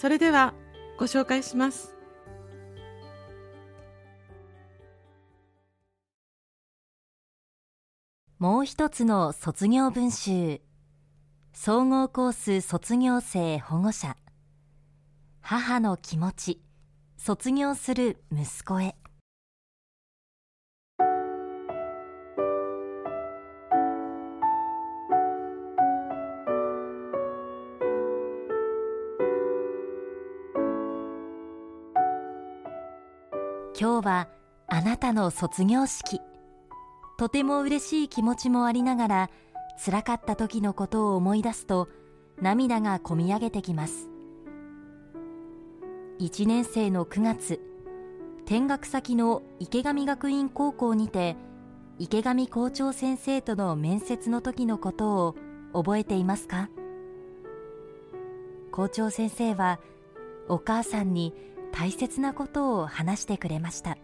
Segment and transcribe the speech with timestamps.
[0.00, 0.54] それでは
[0.98, 1.94] ご紹介します。
[8.38, 10.62] もう一つの卒業文集。
[11.52, 14.16] 総合コース卒業生保護者。
[15.42, 16.62] 母の気持ち。
[17.18, 18.96] 卒業する息子へ。
[33.80, 34.28] 今日は
[34.68, 36.20] あなたの卒業式。
[37.16, 39.30] とても嬉しい気持ちもありながら
[39.82, 41.88] 辛かった時のことを思い出すと
[42.42, 44.10] 涙がこみ上げてきます。
[46.18, 47.58] 1年生の9月
[48.44, 51.38] 転学先の池上学院高校にて
[51.98, 55.36] 池上校長先生との面接の時のことを
[55.72, 56.68] 覚えていますか？
[58.72, 59.80] 校長先生は
[60.48, 61.32] お母さんに
[61.72, 63.96] 大切なことを話してくれました。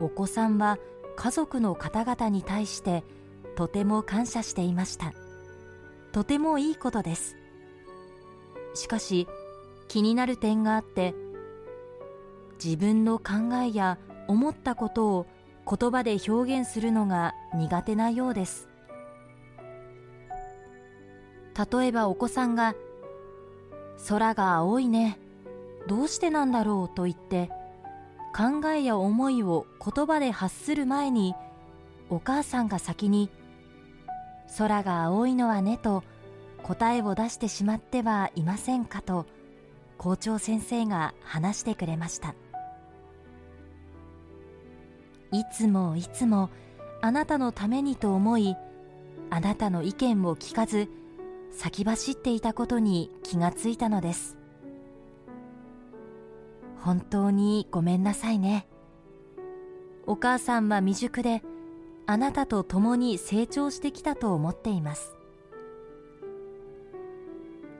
[0.00, 0.78] お子さんは
[1.16, 3.04] 家族の方々に対して
[3.56, 5.12] とても感謝していました。
[6.12, 7.36] とてもいいことです。
[8.74, 9.26] しかし
[9.88, 11.14] 気になる点があって
[12.62, 15.26] 自分の考えや思ったことを
[15.68, 18.68] 言葉で表現するのが苦手なようです。
[21.72, 22.74] 例えばお子さんが
[24.06, 25.18] 「空が青いね。
[25.88, 27.50] どうしてなんだろう」と言って
[28.36, 31.34] 考えや思いを言葉で発する前に
[32.10, 33.30] お母さんが先に
[34.58, 36.04] 「空が青いのはね」と
[36.62, 39.26] 答えを出してしまってはいませんかと
[39.96, 42.34] 校長先生が話してくれました。
[45.30, 46.50] いつもいつも
[47.02, 48.56] あなたのためにと思い
[49.30, 50.88] あなたの意見を聞かず
[51.58, 54.38] 先走っていたことに気がついたのです。
[56.76, 58.68] 本当にごめんなさいね。
[60.06, 61.42] お母さんは未熟で
[62.06, 65.16] あなたと共に成長してきたと思っています。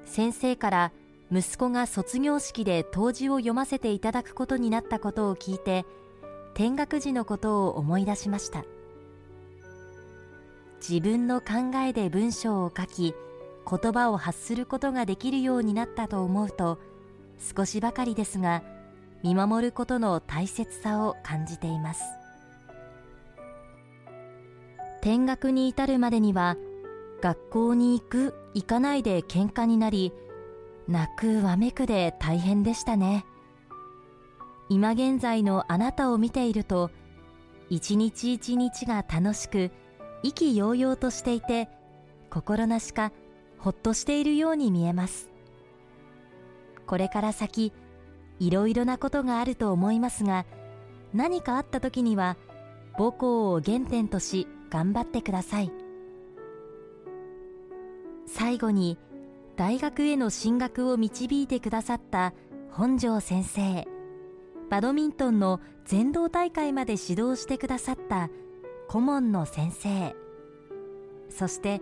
[0.05, 0.93] 先生から
[1.31, 5.87] 息子が卒業式で答辞を読ませていただくことになったことを聞いて
[6.53, 8.65] 転学時のことを思い出しました。
[10.81, 13.15] 自分の考えで文章を書き
[13.69, 16.79] 言葉を発することができるようになったと思うと
[17.39, 18.63] 少しばかりですが
[19.23, 22.03] 見守ることの大切さを感じています。
[25.01, 26.57] 転学に至るまでには
[27.21, 30.13] 学校に行く行かないで喧嘩になり
[30.89, 33.27] 泣くわめくで大変でしたね。
[34.69, 36.91] 今現在のあなたを見ていると
[37.71, 39.71] 一日一日が楽しく
[40.23, 41.69] 意気揚々としていて
[42.31, 43.13] 心なしか
[43.59, 45.31] ほっとしているように見えます。
[46.87, 47.73] これから先
[48.39, 50.47] いろいろなことがあると思いますが
[51.13, 52.37] 何かあった時には
[52.97, 55.73] 母校を原点とし頑張ってください。
[58.27, 58.99] 最後に
[59.57, 62.35] 大学への進学を導いてくださった
[62.71, 63.89] 本庄先生
[64.71, 68.29] バドミントンの全道大会まで指導してくださった
[68.87, 70.15] 顧問の先生
[71.31, 71.81] そして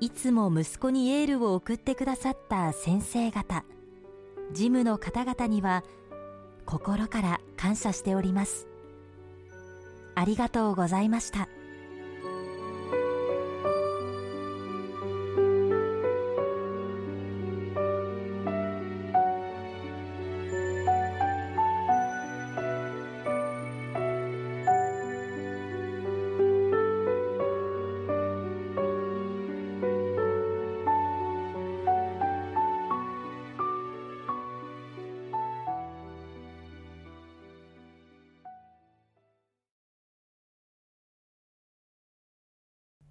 [0.00, 3.64] いつも息子にエールを送ってくださった先生方。
[4.52, 5.84] 事務の方々には
[6.64, 8.68] 心から感謝しております。
[10.14, 11.48] ありがとうございました。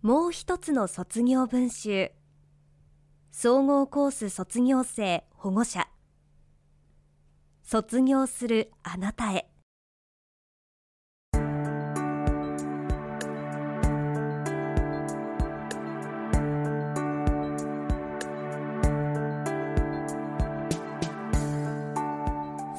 [0.04, 2.12] もう一つの卒業文集。
[3.32, 5.88] 総合コース卒業生保護者。
[7.64, 9.50] 卒業するあなたへ。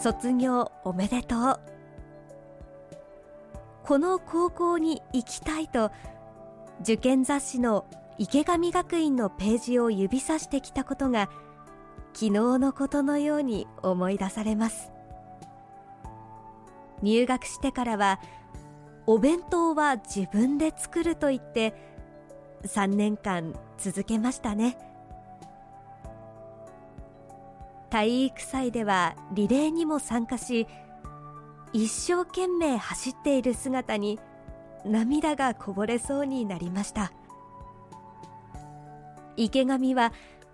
[0.01, 1.61] 卒業おめでとう。
[3.85, 5.91] この高校に行きたいと
[6.81, 7.85] 受験雑誌の
[8.19, 11.29] 池上学院のページを指さしてきたことが
[12.13, 14.91] 昨日のことのように思い出されます。
[17.03, 18.21] 入学してからは
[19.07, 21.75] お弁当は自分で作ると言って
[22.65, 24.77] 3年間続けましたね。
[27.91, 30.67] 体育祭ではリレーにも参加し
[31.73, 34.19] 一生懸命走っている姿に
[34.85, 37.13] 涙がこぼれそうになりました。
[39.37, 40.13] 池上は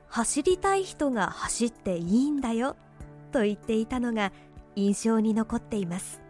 [0.08, 2.76] 走りたい人が走っていいんだよ
[3.32, 4.32] と言っていたのが
[4.76, 6.20] 印象に残っています。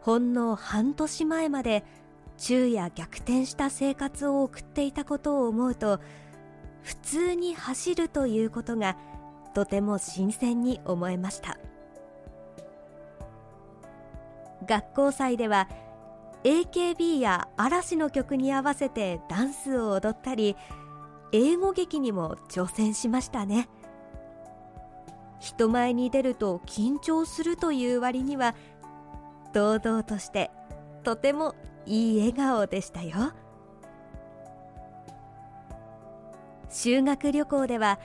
[0.00, 1.84] ほんの半年前まで
[2.36, 6.00] 昼夜逆転した生活を送っていたことを思うと
[6.82, 8.96] 普通に走るということが
[9.54, 11.56] とても新鮮に思えました。
[14.64, 15.68] 学校祭では
[16.44, 20.56] AKB や嵐の曲に合わせてダンスを踊ったり
[21.32, 23.68] 英語劇にも挑戦しましたね。
[25.40, 28.54] 人前に出ると緊張するという割には
[29.52, 30.50] 堂々として
[31.02, 31.54] とても
[31.86, 33.32] いい笑顔でしたよ。
[36.70, 37.98] 修学旅行では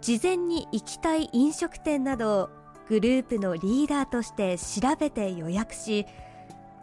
[0.00, 2.50] 事前に行きたい飲食店などを
[2.88, 6.06] グループのリーダーとして調べて予約し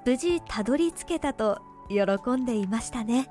[0.05, 3.29] 無事たどり着けたと喜んでいましたね。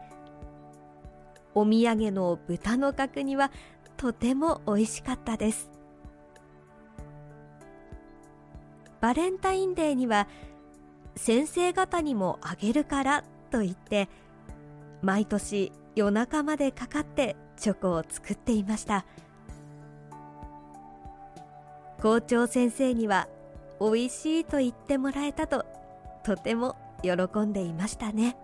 [1.55, 3.50] お土産の豚の角煮は
[3.99, 5.71] とても美味しかったです。
[9.00, 10.29] バレンタインデーには
[11.14, 14.09] 先生方にもあげるからと言って
[15.02, 19.05] 毎年夜中までかかってチョコを作っていました。
[22.02, 23.28] 校長先生には
[23.80, 25.64] 美味しいと言ってもらえたと
[26.25, 28.37] とても喜んでいましたね。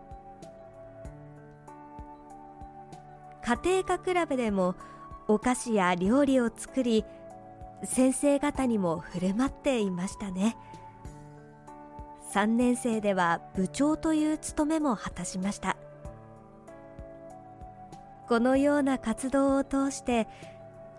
[3.43, 4.77] 家庭科クラブでも
[5.27, 7.05] お菓子や料理を作り
[7.83, 10.57] 先生方にも振る舞っていましたね。
[12.33, 15.77] 3年生では部長という務めも果たしました。
[18.29, 20.29] このような活動を通して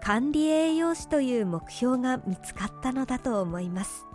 [0.01, 4.05] 管理栄養士という目標が見つかったのだと思います。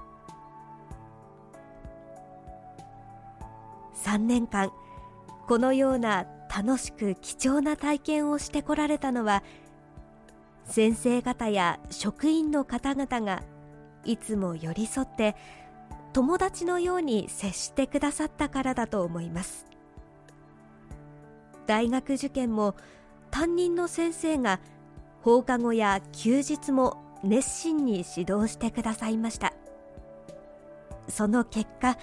[4.05, 4.71] 3年間
[5.47, 9.43] このような楽しく貴重な体験をしてこられたのは
[10.67, 13.43] 先生方や職員の方々が
[14.05, 15.37] いつも寄り添って
[16.13, 19.67] 友達のように接してくださったからだと思います。
[21.67, 22.77] 大学受験も
[23.31, 24.61] 担任の先生が
[25.25, 29.55] 放課後や休日も熱心に指導してくださいました。
[31.09, 31.97] その結果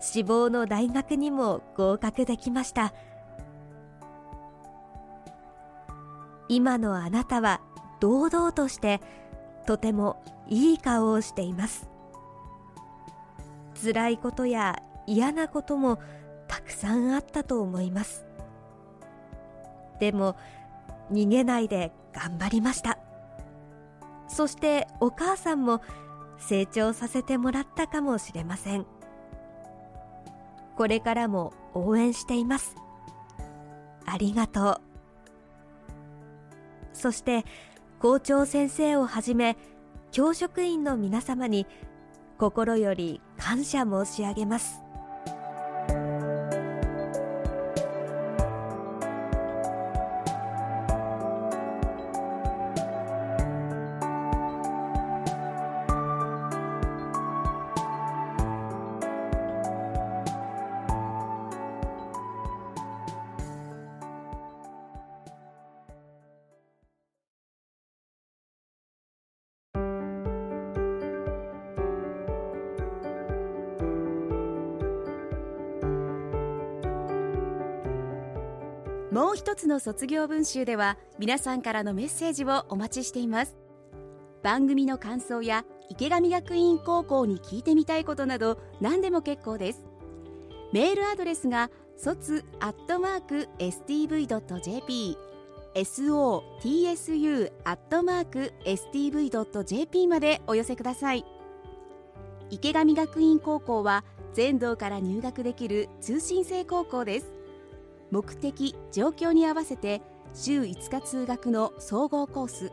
[0.00, 2.94] 志望の大学にも合格できました。
[6.48, 7.60] 今のあなたは
[8.00, 9.02] 堂々として
[9.66, 11.90] とてもいい顔をしています。
[13.84, 15.98] 辛いことや嫌なことも
[16.48, 18.24] たくさんあったと思います。
[20.00, 20.36] でも
[21.12, 22.98] 逃げないで頑張りました。
[24.28, 25.82] そしてお母さんも
[26.38, 28.86] 成長させてもらったかもしれません。
[30.76, 32.74] これからも応援しています。
[34.06, 34.80] ありがとう。
[36.92, 37.44] そして
[38.00, 39.56] 校長先生をはじめ
[40.10, 41.66] 教職員の皆様に
[42.38, 44.82] 心より感謝申し上げます。
[79.12, 83.58] もう一つの卒業文集では皆さんからのメッセージをお待ちしています。
[84.42, 89.84] 番組の感想や池上学院高校に聞いてみたいことなど何でも結構です。
[90.72, 95.18] メールアドレスが卒アットマーク stv.jp
[95.74, 101.26] sotsu アットマーク stv.jp までお寄せください。
[102.48, 107.41] 池上学院高校は全道から入学できる通信制高校です。
[108.12, 110.00] 目的状況に合わせて
[110.34, 112.70] 週5日通学の総合コース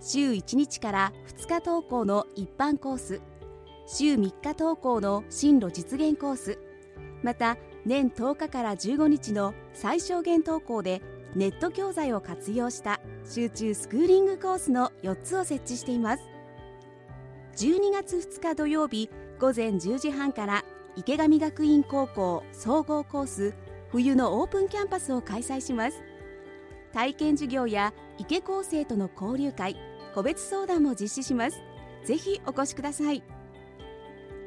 [0.00, 3.20] 週1日から2日登校の一般コース
[3.86, 6.58] 週3日登校の進路実現コース
[7.22, 11.02] また年10日から15日の最小限登校で
[11.34, 16.22] ネット教材を活用した集中スクーリングコースの4つを設置しています。
[17.56, 20.64] 12月2日土曜日午前10時半から
[20.96, 23.54] 池上学院高校総合コース
[23.92, 26.00] 冬のオープンキャンパスを開催します。
[26.92, 29.76] 体験授業や池高生との交流会
[30.14, 31.60] 個別相談も実施します。
[32.04, 33.22] ぜひお越しください。